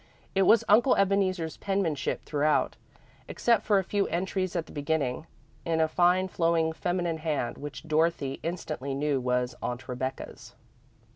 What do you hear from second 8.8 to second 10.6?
knew was Aunt Rebecca's.